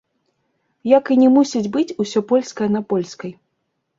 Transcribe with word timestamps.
Як 0.97 1.09
і 1.15 1.17
не 1.23 1.27
мусіць 1.35 1.69
быць 1.77 1.95
усё 2.03 2.19
польскае 2.31 2.69
на 2.77 2.81
польскай. 2.95 3.31